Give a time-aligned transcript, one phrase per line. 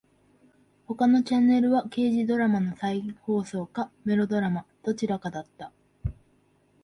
[0.87, 4.65] 他のチャンネルは刑事ドラマの再放送かメロドラマ。
[4.81, 5.71] どちらかだった。